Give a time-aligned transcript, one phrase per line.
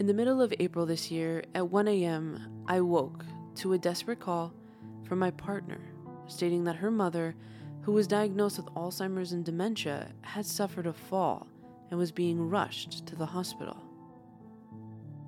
[0.00, 3.22] In the middle of April this year, at 1 a.m., I woke
[3.56, 4.54] to a desperate call
[5.04, 5.78] from my partner
[6.26, 7.34] stating that her mother,
[7.82, 11.46] who was diagnosed with Alzheimer's and dementia, had suffered a fall
[11.90, 13.76] and was being rushed to the hospital.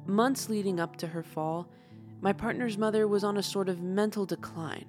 [0.06, 1.68] Months leading up to her fall,
[2.22, 4.86] my partner's mother was on a sort of mental decline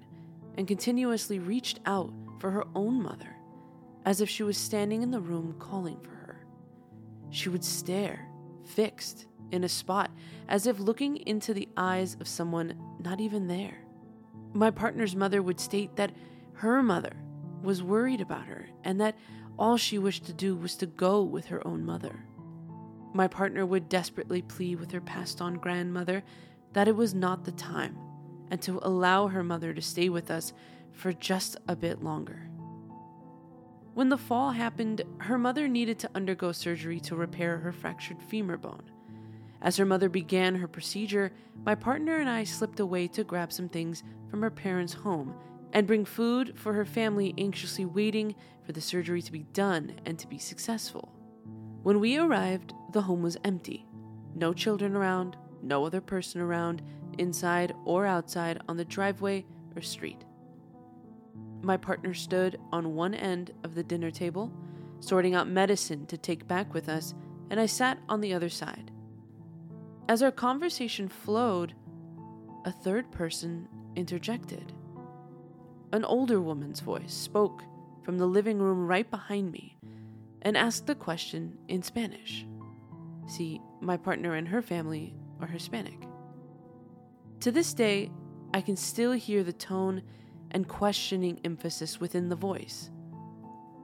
[0.58, 3.36] and continuously reached out for her own mother,
[4.06, 6.46] as if she was standing in the room calling for her.
[7.32, 8.30] She would stare,
[8.66, 10.10] fixed, in a spot,
[10.48, 13.78] as if looking into the eyes of someone not even there.
[14.54, 16.12] My partner's mother would state that
[16.54, 17.14] her mother
[17.62, 19.16] was worried about her and that
[19.58, 22.26] all she wished to do was to go with her own mother.
[23.14, 26.24] My partner would desperately plead with her passed on grandmother
[26.74, 27.96] that it was not the time
[28.50, 30.52] and to allow her mother to stay with us
[30.92, 32.50] for just a bit longer.
[33.94, 38.58] When the fall happened, her mother needed to undergo surgery to repair her fractured femur
[38.58, 38.90] bone.
[39.62, 41.32] As her mother began her procedure,
[41.64, 45.36] my partner and I slipped away to grab some things from her parents' home
[45.74, 48.36] and bring food for her family, anxiously waiting
[48.66, 51.14] for the surgery to be done and to be successful.
[51.84, 53.86] When we arrived, the home was empty.
[54.34, 56.82] No children around, no other person around,
[57.20, 60.26] inside or outside on the driveway or street.
[61.64, 64.52] My partner stood on one end of the dinner table,
[65.00, 67.14] sorting out medicine to take back with us,
[67.50, 68.92] and I sat on the other side.
[70.10, 71.74] As our conversation flowed,
[72.66, 74.74] a third person interjected.
[75.94, 77.64] An older woman's voice spoke
[78.04, 79.78] from the living room right behind me
[80.42, 82.46] and asked the question in Spanish.
[83.28, 86.08] See, my partner and her family are Hispanic.
[87.40, 88.12] To this day,
[88.54, 90.04] I can still hear the tone
[90.54, 92.90] and questioning emphasis within the voice.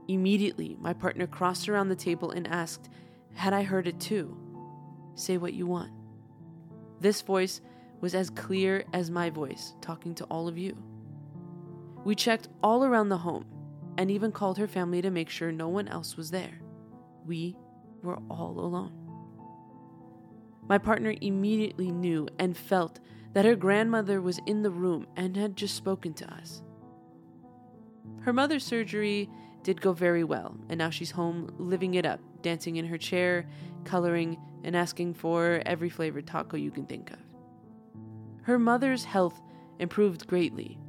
[0.07, 2.89] Immediately, my partner crossed around the table and asked,
[3.33, 4.37] Had I heard it too?
[5.15, 5.91] Say what you want.
[6.99, 7.61] This voice
[8.01, 10.77] was as clear as my voice talking to all of you.
[12.05, 13.45] We checked all around the home
[13.97, 16.59] and even called her family to make sure no one else was there.
[17.25, 17.55] We
[18.01, 18.93] were all alone.
[20.67, 22.99] My partner immediately knew and felt
[23.33, 26.61] that her grandmother was in the room and had just spoken to us.
[28.21, 29.29] Her mother's surgery
[29.63, 33.47] did go very well, and now she's home living it up, dancing in her chair,
[33.83, 37.19] coloring, and asking for every flavored taco you can think of.
[38.41, 39.41] Her mother's health
[39.79, 40.79] improved greatly,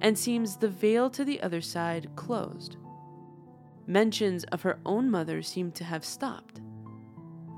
[0.00, 2.76] and seems the veil to the other side closed.
[3.86, 6.60] Mentions of her own mother seem to have stopped.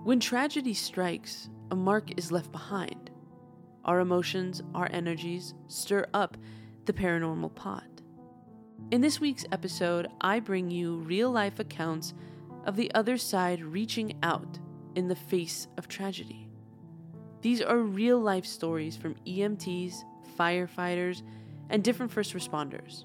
[0.03, 3.02] When tragedy strikes, a mark is left behind.
[3.85, 6.37] Our emotions, our energies stir up
[6.85, 7.85] the paranormal pot.
[8.91, 12.15] In this week's episode, I bring you real life accounts
[12.65, 14.59] of the other side reaching out
[14.95, 16.49] in the face of tragedy.
[17.41, 20.05] These are real life stories from EMTs,
[20.39, 21.23] firefighters,
[21.71, 23.05] and different first responders.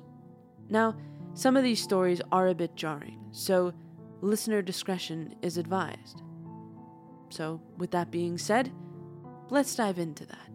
[0.70, 0.96] Now,
[1.34, 3.74] some of these stories are a bit jarring, so
[4.22, 6.22] listener discretion is advised.
[7.30, 8.72] So, with that being said,
[9.50, 10.50] let's dive into that.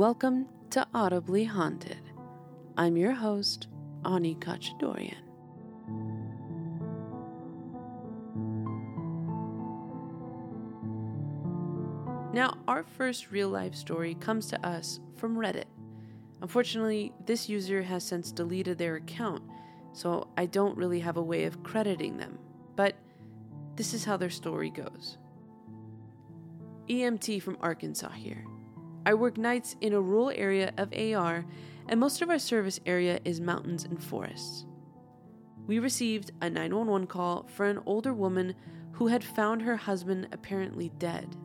[0.00, 2.00] Welcome to Audibly Haunted.
[2.74, 3.68] I'm your host,
[4.02, 5.18] Ani Kachadorian.
[12.32, 15.66] Now, our first real life story comes to us from Reddit.
[16.40, 19.42] Unfortunately, this user has since deleted their account,
[19.92, 22.38] so I don't really have a way of crediting them,
[22.74, 22.94] but
[23.76, 25.18] this is how their story goes.
[26.88, 28.46] EMT from Arkansas here.
[29.06, 31.46] I work nights in a rural area of AR,
[31.88, 34.66] and most of our service area is mountains and forests.
[35.66, 38.54] We received a 911 call for an older woman
[38.92, 41.36] who had found her husband apparently dead.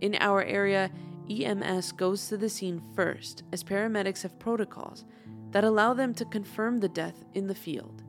[0.00, 0.90] In our area,
[1.30, 5.04] EMS goes to the scene first, as paramedics have protocols
[5.50, 8.02] that allow them to confirm the death in the field.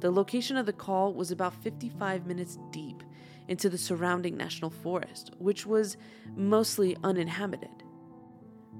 [0.00, 3.03] The location of the call was about 55 minutes deep
[3.48, 5.96] into the surrounding national forest, which was
[6.36, 7.84] mostly uninhabited.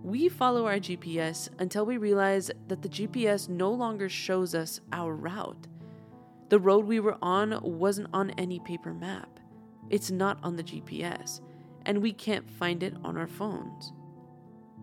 [0.03, 5.15] We follow our GPS until we realize that the GPS no longer shows us our
[5.15, 5.67] route.
[6.51, 9.41] The road we were on wasn't on any paper map.
[9.91, 11.41] It's not on the GPS
[11.87, 13.93] and we can't find it on our phones.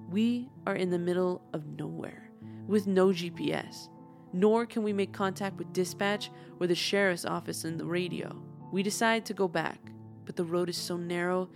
[0.10, 2.30] We are in the middle of nowhere
[2.68, 3.90] with no GPS,
[4.34, 8.42] nor can we make contact with dispatch or the sheriff's office in the radio.
[8.72, 9.80] We decide to go back,
[10.26, 11.50] but the road is so narrow,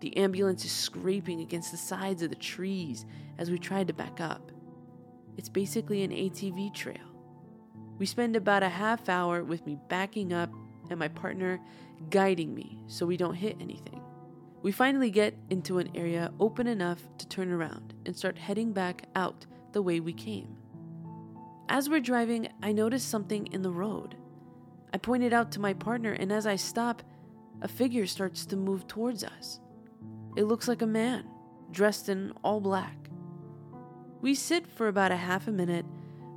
[0.00, 3.04] the ambulance is scraping against the sides of the trees
[3.38, 4.50] as we try to back up.
[5.36, 6.96] It's basically an ATV trail.
[7.98, 10.50] We spend about a half hour with me backing up
[10.90, 11.60] and my partner
[12.10, 14.00] guiding me so we don't hit anything.
[14.62, 19.04] We finally get into an area open enough to turn around and start heading back
[19.14, 20.56] out the way we came.
[21.68, 24.16] As we're driving, I notice something in the road.
[24.92, 27.02] I point it out to my partner, and as I stop,
[27.62, 29.60] a figure starts to move towards us.
[30.36, 31.24] It looks like a man,
[31.70, 33.08] dressed in all black.
[34.20, 35.86] We sit for about a half a minute,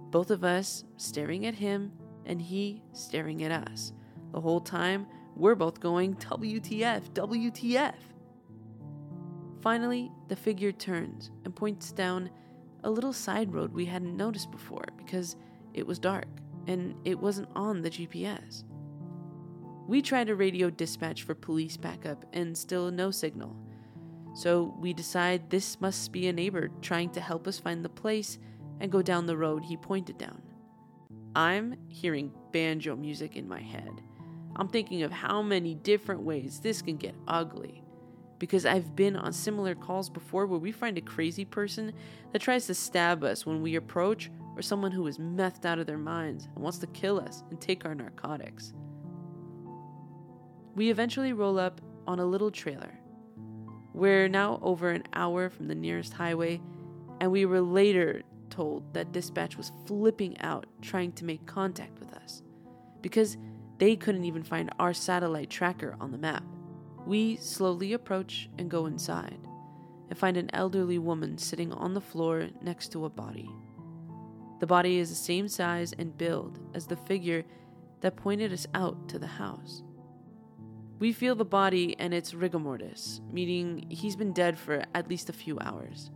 [0.09, 1.91] both of us staring at him
[2.25, 3.93] and he staring at us.
[4.31, 7.95] The whole time, we're both going, WTF, WTF.
[9.61, 12.29] Finally, the figure turns and points down
[12.83, 15.35] a little side road we hadn't noticed before because
[15.73, 16.27] it was dark
[16.67, 18.63] and it wasn't on the GPS.
[19.87, 23.55] We try to radio dispatch for police backup and still no signal.
[24.33, 28.37] So we decide this must be a neighbor trying to help us find the place
[28.79, 30.41] and go down the road he pointed down.
[31.35, 34.01] I'm hearing banjo music in my head.
[34.55, 37.83] I'm thinking of how many different ways this can get ugly.
[38.39, 41.93] Because I've been on similar calls before where we find a crazy person
[42.31, 45.85] that tries to stab us when we approach, or someone who is methed out of
[45.85, 48.73] their minds and wants to kill us and take our narcotics.
[50.75, 52.99] We eventually roll up on a little trailer.
[53.93, 56.61] We're now over an hour from the nearest highway,
[57.21, 62.13] and we were later told that dispatch was flipping out trying to make contact with
[62.13, 62.41] us
[63.01, 63.37] because
[63.77, 66.43] they couldn't even find our satellite tracker on the map.
[67.05, 69.37] We slowly approach and go inside
[70.09, 73.49] and find an elderly woman sitting on the floor next to a body.
[74.59, 77.43] The body is the same size and build as the figure
[78.01, 79.83] that pointed us out to the house.
[80.97, 85.29] We feel the body and its rigor mortis, meaning he's been dead for at least
[85.29, 86.09] a few hours.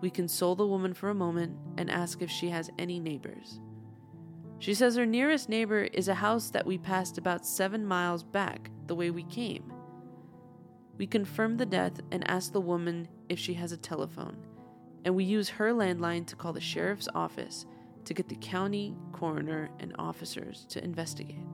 [0.00, 3.60] We console the woman for a moment and ask if she has any neighbors.
[4.60, 8.70] She says her nearest neighbor is a house that we passed about seven miles back
[8.86, 9.72] the way we came.
[10.96, 14.36] We confirm the death and ask the woman if she has a telephone,
[15.04, 17.66] and we use her landline to call the sheriff's office
[18.04, 21.44] to get the county coroner and officers to investigate.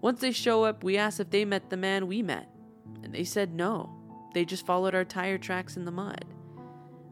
[0.00, 2.48] Once they show up, we ask if they met the man we met,
[3.02, 3.90] and they said no.
[4.34, 6.26] They just followed our tire tracks in the mud.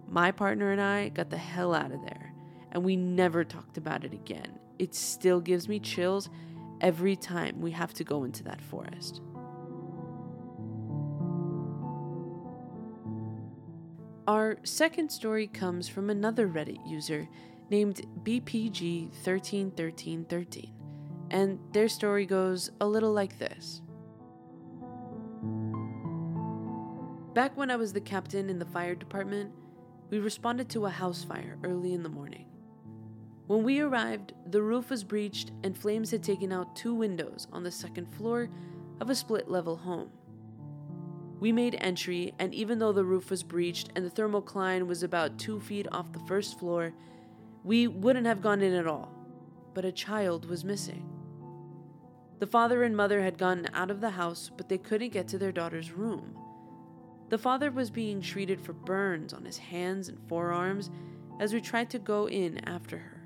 [0.07, 2.35] My partner and I got the hell out of there,
[2.71, 4.59] and we never talked about it again.
[4.79, 6.29] It still gives me chills
[6.83, 9.23] every time we have to go into that forest.
[14.29, 17.29] Our second story comes from another Reddit user
[17.71, 20.71] named BPG131313,
[21.33, 23.83] and their story goes a little like this.
[27.35, 29.51] Back when I was the captain in the fire department,
[30.09, 32.47] we responded to a house fire early in the morning.
[33.49, 37.65] When we arrived, the roof was breached and flames had taken out two windows on
[37.65, 38.49] the second floor
[39.01, 40.11] of a split level home.
[41.43, 45.41] We made entry, and even though the roof was breached and the thermocline was about
[45.41, 46.93] two feet off the first floor,
[47.65, 49.13] we wouldn't have gone in at all.
[49.75, 51.05] But a child was missing.
[52.39, 55.39] The father and mother had gotten out of the house, but they couldn't get to
[55.39, 56.39] their daughter's room.
[57.29, 60.93] The father was being treated for burns on his hands and forearms
[61.41, 63.21] as we tried to go in after her.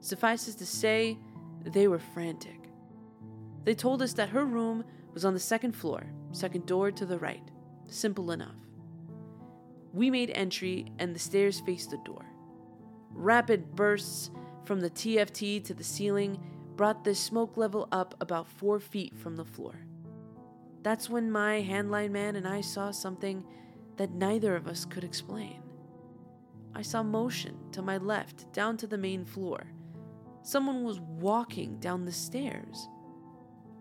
[0.00, 1.16] Suffices to say,
[1.64, 2.58] they were frantic.
[3.62, 7.18] They told us that her room was on the second floor, second door to the
[7.18, 7.50] right.
[7.88, 8.56] Simple enough.
[9.92, 12.24] We made entry, and the stairs faced the door.
[13.10, 14.30] Rapid bursts
[14.64, 16.40] from the TFT to the ceiling
[16.76, 19.74] brought the smoke level up about four feet from the floor.
[20.82, 23.44] That's when my handline man and I saw something
[23.96, 25.62] that neither of us could explain.
[26.74, 29.68] I saw motion to my left down to the main floor.
[30.42, 32.88] Someone was walking down the stairs.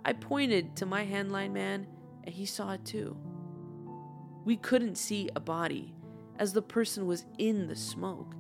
[0.06, 1.88] I pointed to my handline man
[2.24, 3.18] and he saw it too.
[4.46, 5.94] We couldn't see a body
[6.40, 8.34] as the person was in the smoke,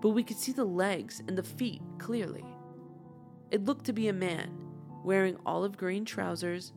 [0.00, 2.44] but we could see the legs and the feet clearly.
[3.50, 4.50] It looked to be a man
[5.04, 6.72] wearing olive green trousers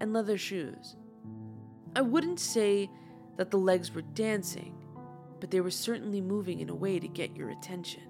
[0.00, 0.96] and leather shoes.
[1.94, 2.90] I wouldn't say
[3.36, 4.74] that the legs were dancing,
[5.38, 8.02] but they were certainly moving in a way to get your attention.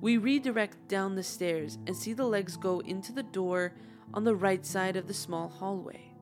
[0.00, 3.74] We redirect down the stairs and see the legs go into the door
[4.12, 6.12] on the right side of the small hallway.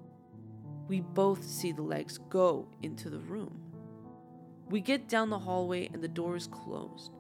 [0.89, 3.61] We both see the legs go into the room.
[4.71, 7.13] We get down the hallway and the door is closed.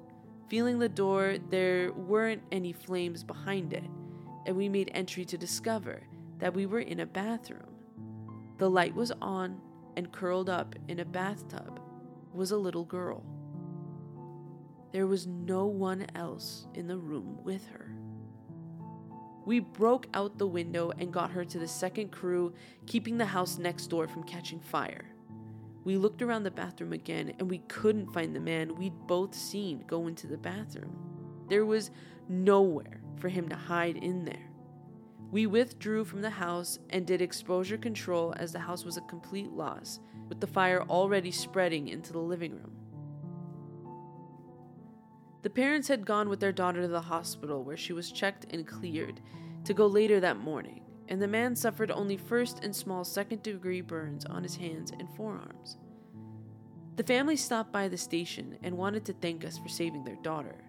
[0.49, 3.85] Feeling the door, there weren't any flames behind it,
[4.47, 6.03] and we made entry to discover
[6.39, 7.75] that we were in a bathroom.
[8.59, 9.61] The light was on,
[9.97, 11.81] and curled up in a bathtub
[12.33, 13.25] was a little girl.
[14.93, 17.94] there was no one else in the room with her.
[19.45, 22.55] We broke out the window and got her to the second crew,
[22.87, 25.05] keeping the house next door from catching fire.
[25.85, 29.85] We looked around the bathroom again and we couldn't find the man we'd both seen
[29.87, 30.97] go into the bathroom.
[31.51, 31.91] There was
[32.29, 34.51] nowhere for him to hide in there.
[35.31, 39.51] We withdrew from the house and did exposure control as the house was a complete
[39.51, 42.73] loss, with the fire already spreading into the living room.
[45.45, 48.67] The parents had gone with their daughter to the hospital where she was checked and
[48.67, 49.21] cleared
[49.65, 53.83] to go later that morning, and the man suffered only first and small second degree
[53.83, 55.77] burns on his hands and forearms.
[56.97, 60.65] The family stopped by the station and wanted to thank us for saving their daughter.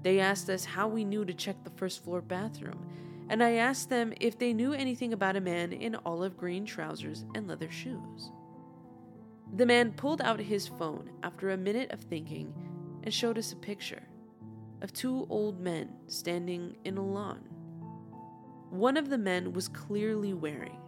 [0.00, 2.86] They asked us how we knew to check the first floor bathroom,
[3.28, 7.26] and I asked them if they knew anything about a man in olive green trousers
[7.34, 8.30] and leather shoes.
[9.54, 12.54] The man pulled out his phone after a minute of thinking
[13.02, 14.02] and showed us a picture
[14.80, 17.40] of two old men standing in a lawn.
[18.70, 20.78] One of the men was clearly wearing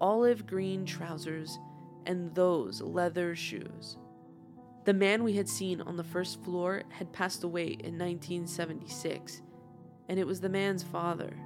[0.00, 1.58] olive green trousers
[2.06, 3.96] and those leather shoes.
[4.84, 9.42] The man we had seen on the first floor had passed away in 1976,
[10.08, 11.36] and it was the man's father.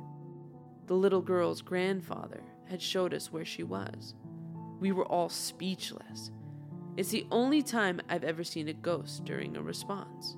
[0.86, 4.14] The little girl's grandfather had showed us where she was.
[4.80, 6.30] We were all speechless.
[6.96, 10.36] It's the only time I've ever seen a ghost during a response.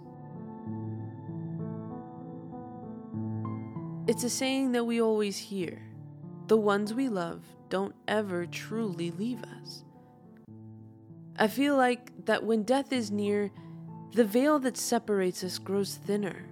[4.08, 5.82] It's a saying that we always hear
[6.46, 9.84] the ones we love don't ever truly leave us.
[11.36, 13.50] I feel like that when death is near,
[14.12, 16.46] the veil that separates us grows thinner.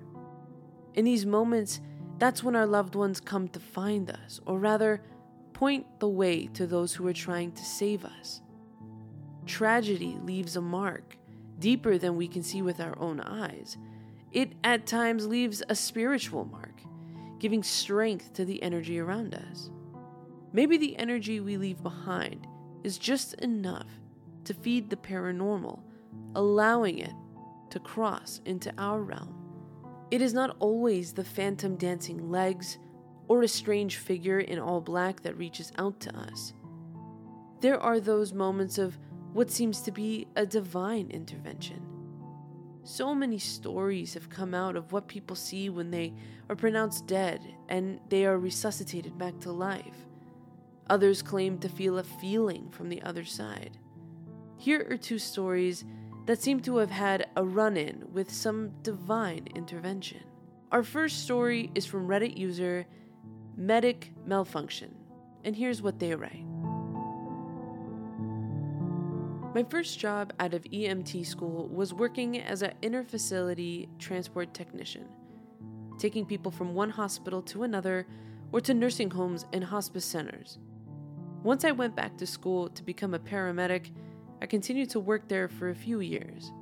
[0.95, 1.81] In these moments,
[2.19, 5.03] that's when our loved ones come to find us, or rather,
[5.53, 8.43] point the way to those who are trying to save us.
[9.47, 11.17] Tragedy leaves a mark,
[11.59, 13.77] deeper than we can see with our own eyes.
[14.33, 16.83] It at times leaves a spiritual mark,
[17.39, 19.71] giving strength to the energy around us.
[20.53, 22.47] Maybe the energy we leave behind
[22.83, 23.89] is just enough
[24.45, 25.81] to feed the paranormal,
[26.35, 27.13] allowing it
[27.71, 29.35] to cross into our realm.
[30.11, 32.79] It is not always the phantom dancing legs
[33.29, 36.53] or a strange figure in all black that reaches out to us.
[37.61, 38.99] There are those moments of
[39.37, 41.79] what seems to be a divine intervention.
[42.85, 46.15] So many stories have come out of what people see when they
[46.49, 50.07] are pronounced dead and they are resuscitated back to life.
[50.89, 53.77] Others claim to feel a feeling from the other side.
[54.57, 55.85] Here are two stories
[56.25, 60.25] that seem to have had a run in with some divine intervention.
[60.73, 62.87] Our first story is from Reddit user
[63.55, 64.95] Medic Malfunction,
[65.45, 66.56] and here's what they write.
[69.57, 75.09] My first job out of EMT school was working as an interfacility transport technician,
[75.99, 78.07] taking people from one hospital to another
[78.53, 80.59] or to nursing homes and hospice centers.
[81.43, 83.93] Once I went back to school to become a paramedic,
[84.43, 86.53] I continued to work there for a few years.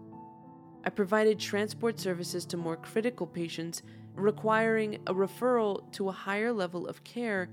[0.84, 3.82] I provided transport services to more critical patients
[4.14, 7.48] requiring a referral to a higher level of care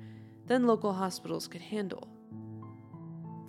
[0.46, 2.08] than local hospitals could handle.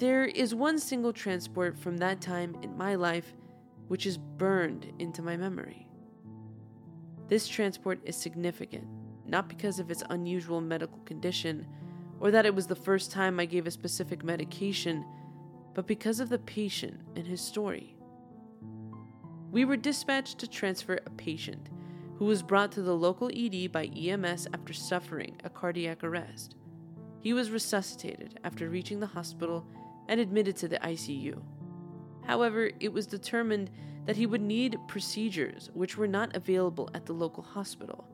[0.02, 3.34] There is one single transport from that time in my life
[3.86, 5.88] which is burned into my memory.
[7.28, 8.88] This transport is significant,
[9.28, 11.68] not because of its unusual medical condition
[12.18, 15.04] or that it was the first time I gave a specific medication,
[15.72, 17.94] but because of the patient and his story.
[19.52, 21.68] We were dispatched to transfer a patient
[22.16, 26.56] who was brought to the local ED by EMS after suffering a cardiac arrest.
[27.20, 29.64] He was resuscitated after reaching the hospital
[30.08, 31.40] and admitted to the ICU.
[32.24, 33.70] However, it was determined
[34.06, 38.08] that he would need procedures which were not available at the local hospital.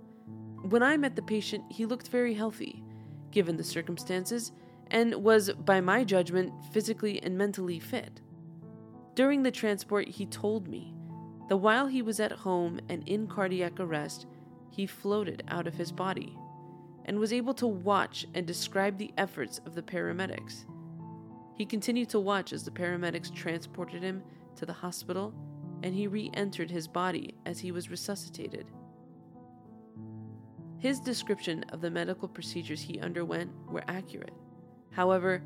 [0.63, 2.83] When I met the patient, he looked very healthy,
[3.31, 4.53] given the circumstances,
[4.91, 8.21] and was, by my judgment, physically and mentally fit.
[9.15, 10.95] During the transport, he told me
[11.49, 14.27] that while he was at home and in cardiac arrest,
[14.71, 16.37] he floated out of his body
[17.05, 20.67] and was able to watch and describe the efforts of the paramedics.
[21.59, 24.23] He continued to watch as the paramedics transported him
[24.55, 25.35] to the hospital,
[25.83, 28.67] and he re entered his body as he was resuscitated.
[30.79, 34.35] His description of the medical procedures he underwent were accurate.
[34.93, 35.43] However,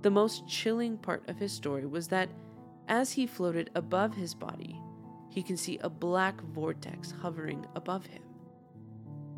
[0.00, 2.30] the most chilling part of his story was that
[2.88, 4.80] as he floated above his body,
[5.28, 8.22] he can see a black vortex hovering above him.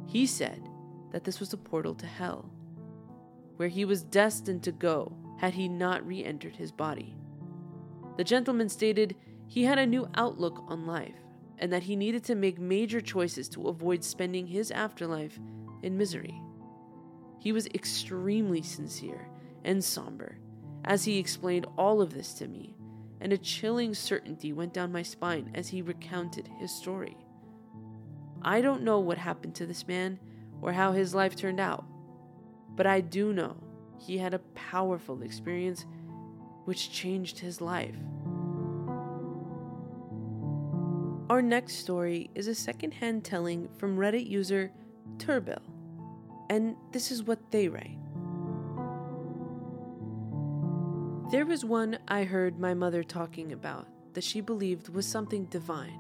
[0.07, 0.63] He said
[1.11, 2.49] that this was a portal to hell,
[3.57, 7.15] where he was destined to go had he not re entered his body.
[8.17, 9.15] The gentleman stated
[9.47, 11.19] he had a new outlook on life
[11.59, 15.39] and that he needed to make major choices to avoid spending his afterlife
[15.83, 16.41] in misery.
[17.39, 19.29] He was extremely sincere
[19.65, 20.39] and somber
[20.83, 22.75] as he explained all of this to me,
[23.21, 27.19] and a chilling certainty went down my spine as he recounted his story.
[28.41, 30.19] I don't know what happened to this man
[30.63, 31.85] or how his life turned out,
[32.75, 33.64] but I do know
[33.99, 35.85] he had a powerful experience
[36.65, 37.97] which changed his life.
[41.31, 44.71] Our next story is a secondhand telling from Reddit user
[45.17, 45.63] Turbil,
[46.51, 47.99] and this is what they write.
[51.31, 55.99] There was one I heard my mother talking about that she believed was something divine.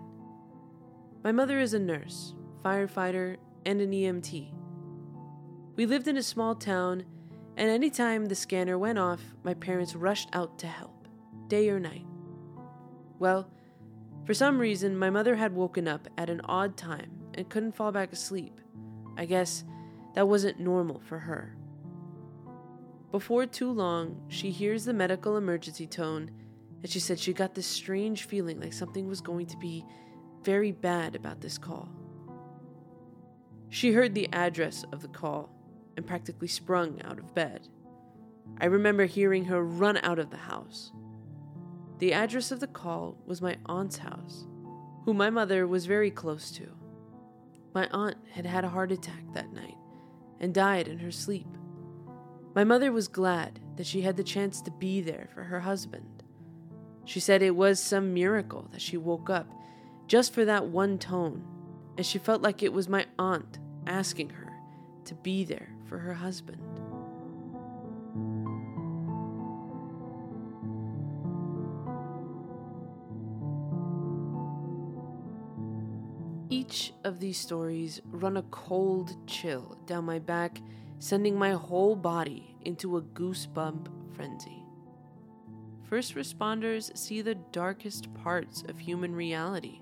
[1.24, 4.52] My mother is a nurse, firefighter, and an EMT.
[5.74, 7.04] We lived in a small town,
[7.56, 11.06] and anytime the scanner went off, my parents rushed out to help,
[11.49, 12.06] day or night.
[13.18, 13.50] Well,
[14.25, 17.92] for some reason, my mother had woken up at an odd time and couldn't fall
[17.92, 18.61] back asleep.
[19.16, 19.64] I guess
[20.14, 21.56] that wasn't normal for her.
[23.12, 26.30] Before too long, she hears the medical emergency tone,
[26.82, 29.84] and she said she got this strange feeling like something was going to be
[30.42, 31.88] very bad about this call.
[33.68, 35.53] She heard the address of the call
[35.96, 37.68] and practically sprung out of bed.
[38.60, 40.92] I remember hearing her run out of the house.
[41.98, 44.46] The address of the call was my aunt's house,
[45.04, 46.68] who my mother was very close to.
[47.74, 49.76] My aunt had had a heart attack that night
[50.40, 51.48] and died in her sleep.
[52.54, 56.22] My mother was glad that she had the chance to be there for her husband.
[57.04, 59.50] She said it was some miracle that she woke up
[60.06, 61.44] just for that one tone,
[61.96, 64.52] and she felt like it was my aunt asking her
[65.04, 66.60] to be there for her husband.
[76.50, 80.60] Each of these stories run a cold chill down my back
[80.98, 84.64] sending my whole body into a goosebump frenzy.
[85.82, 89.80] First responders see the darkest parts of human reality,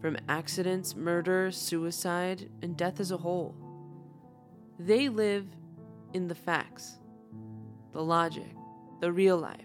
[0.00, 3.54] from accidents, murder, suicide, and death as a whole.
[4.78, 5.46] They live
[6.12, 6.98] in the facts,
[7.92, 8.54] the logic,
[9.00, 9.60] the real life.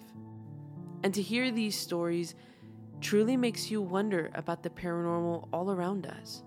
[1.04, 2.36] And to hear these stories
[3.02, 6.43] truly makes you wonder about the paranormal all around us.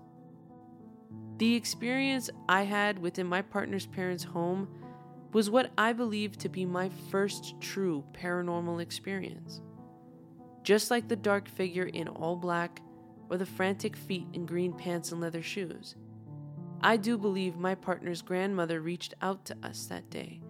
[1.37, 4.67] The experience I had within my partner's parents' home
[5.33, 9.61] was what I believe to be my first true paranormal experience.
[10.63, 12.81] Just like the dark figure in all black
[13.29, 15.95] or the frantic feet in green pants and leather shoes.
[16.83, 20.41] I do believe my partner's grandmother reached out to us that day,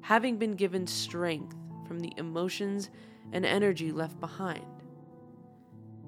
[0.00, 1.54] having been given strength
[1.86, 2.90] from the emotions
[3.32, 4.66] and energy left behind.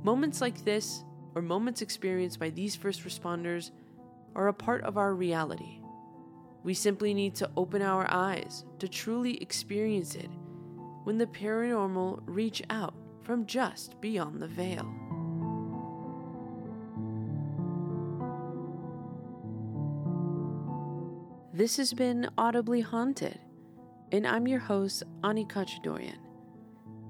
[0.02, 1.04] Moments like this,
[1.36, 3.70] or moments experienced by these first responders,
[4.34, 5.80] are a part of our reality.
[6.64, 10.30] We simply need to open our eyes to truly experience it
[11.04, 14.92] when the paranormal reach out from just beyond the veil.
[21.54, 23.38] This has been Audibly Haunted,
[24.10, 26.18] and I'm your host, Ani Kachadorian.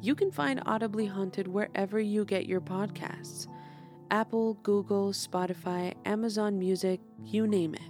[0.02, 3.46] You can find Audibly Haunted wherever you get your podcasts
[4.10, 7.88] Apple, Google, Spotify, Amazon Music, you name it.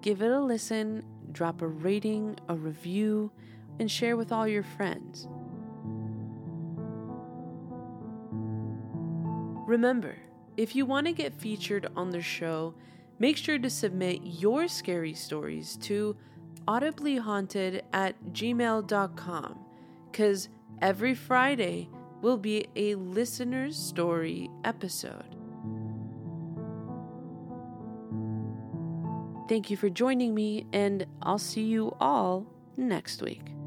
[0.00, 3.30] Give it a listen, drop a rating, a review,
[3.78, 5.28] and share with all your friends.
[9.66, 10.16] Remember,
[10.56, 12.72] if you want to get featured on the show,
[13.18, 16.16] make sure to submit your scary stories to
[16.66, 19.58] audiblyhaunted at gmail.com
[20.10, 20.48] because
[20.80, 21.88] every Friday,
[22.22, 25.34] will be a listener's story episode.
[29.48, 33.57] Thank you for joining me, and I'll see you all next week.